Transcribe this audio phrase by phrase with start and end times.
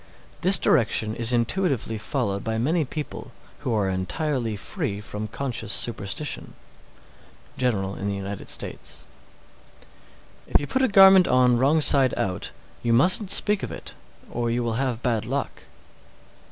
[0.41, 6.55] This direction is intuitively followed by many people who are entirely free from conscious superstition.
[7.55, 9.05] General in the United States.
[10.47, 10.53] 623.
[10.55, 12.49] If you put a garment on wrong side out,
[12.81, 13.93] you mustn't speak of it,
[14.31, 15.65] or you will have bad luck.